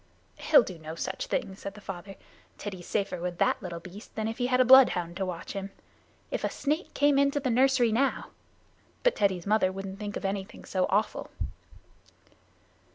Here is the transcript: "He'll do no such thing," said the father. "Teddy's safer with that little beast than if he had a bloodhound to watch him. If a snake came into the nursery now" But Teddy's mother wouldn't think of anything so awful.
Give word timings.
"He'll 0.37 0.63
do 0.63 0.79
no 0.79 0.95
such 0.95 1.27
thing," 1.27 1.55
said 1.55 1.75
the 1.75 1.79
father. 1.79 2.15
"Teddy's 2.57 2.87
safer 2.87 3.21
with 3.21 3.37
that 3.37 3.61
little 3.61 3.79
beast 3.79 4.15
than 4.15 4.27
if 4.27 4.39
he 4.39 4.47
had 4.47 4.59
a 4.59 4.65
bloodhound 4.65 5.15
to 5.17 5.27
watch 5.27 5.51
him. 5.53 5.69
If 6.31 6.43
a 6.43 6.49
snake 6.49 6.95
came 6.95 7.19
into 7.19 7.39
the 7.39 7.51
nursery 7.51 7.91
now" 7.91 8.31
But 9.03 9.15
Teddy's 9.15 9.45
mother 9.45 9.71
wouldn't 9.71 9.99
think 9.99 10.17
of 10.17 10.25
anything 10.25 10.65
so 10.65 10.87
awful. 10.89 11.29